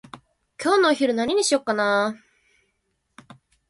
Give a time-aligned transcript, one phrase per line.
[0.59, 3.33] 今日のお昼何にしようかなー？